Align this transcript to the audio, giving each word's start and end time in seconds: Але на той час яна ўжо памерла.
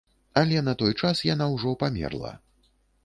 Але 0.41 0.61
на 0.69 0.73
той 0.81 0.95
час 1.03 1.21
яна 1.33 1.49
ўжо 1.57 1.75
памерла. 1.85 2.33